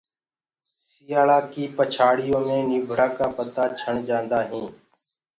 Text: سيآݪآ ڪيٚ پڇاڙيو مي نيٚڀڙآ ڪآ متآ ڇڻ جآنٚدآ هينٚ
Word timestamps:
سيآݪآ 0.89 1.37
ڪيٚ 1.51 1.73
پڇاڙيو 1.75 2.37
مي 2.47 2.57
نيٚڀڙآ 2.69 3.07
ڪآ 3.15 3.25
متآ 3.35 3.63
ڇڻ 3.79 3.95
جآنٚدآ 4.07 4.39
هينٚ 4.49 4.71